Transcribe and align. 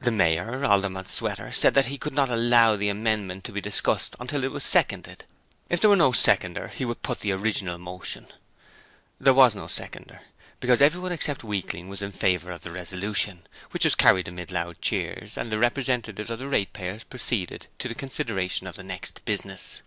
The 0.00 0.12
Mayor, 0.12 0.64
Alderman 0.64 1.06
Sweater, 1.06 1.50
said 1.50 1.74
that 1.74 1.86
he 1.86 1.98
could 1.98 2.12
not 2.12 2.30
allow 2.30 2.76
the 2.76 2.88
amendment 2.88 3.42
to 3.42 3.52
be 3.52 3.60
discussed 3.60 4.14
until 4.20 4.44
it 4.44 4.52
was 4.52 4.62
seconded: 4.62 5.24
if 5.68 5.80
there 5.80 5.90
were 5.90 5.96
no 5.96 6.12
seconder 6.12 6.68
he 6.68 6.84
would 6.84 7.02
put 7.02 7.18
the 7.18 7.32
original 7.32 7.76
motion. 7.76 8.28
There 9.18 9.34
was 9.34 9.56
no 9.56 9.66
seconder, 9.66 10.20
because 10.60 10.80
everyone 10.80 11.10
except 11.10 11.42
Weakling 11.42 11.88
was 11.88 12.00
in 12.00 12.12
favour 12.12 12.52
of 12.52 12.62
the 12.62 12.70
resolution, 12.70 13.48
which 13.72 13.82
was 13.82 13.96
carried 13.96 14.28
amid 14.28 14.52
loud 14.52 14.80
cheers, 14.80 15.36
and 15.36 15.50
the 15.50 15.58
representatives 15.58 16.30
of 16.30 16.38
the 16.38 16.46
ratepayers 16.46 17.02
proceeded 17.02 17.66
to 17.80 17.88
the 17.88 17.94
consideration 17.96 18.68
of 18.68 18.76
the 18.76 18.84
next 18.84 19.24
business. 19.24 19.82